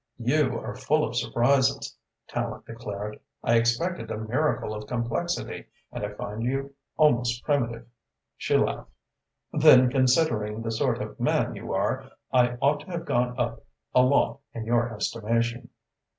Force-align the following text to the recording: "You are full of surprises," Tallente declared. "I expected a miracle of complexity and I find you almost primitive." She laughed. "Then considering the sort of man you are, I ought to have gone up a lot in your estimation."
"You 0.17 0.57
are 0.57 0.73
full 0.73 1.05
of 1.07 1.15
surprises," 1.15 1.95
Tallente 2.27 2.65
declared. 2.65 3.19
"I 3.43 3.53
expected 3.57 4.09
a 4.09 4.17
miracle 4.17 4.73
of 4.73 4.87
complexity 4.87 5.67
and 5.91 6.03
I 6.03 6.09
find 6.13 6.41
you 6.41 6.73
almost 6.97 7.43
primitive." 7.43 7.85
She 8.35 8.57
laughed. 8.57 8.89
"Then 9.53 9.91
considering 9.91 10.63
the 10.63 10.71
sort 10.71 11.03
of 11.03 11.19
man 11.19 11.53
you 11.53 11.71
are, 11.73 12.09
I 12.31 12.53
ought 12.63 12.79
to 12.79 12.87
have 12.87 13.05
gone 13.05 13.37
up 13.39 13.63
a 13.93 14.01
lot 14.01 14.39
in 14.55 14.65
your 14.65 14.91
estimation." 14.91 15.69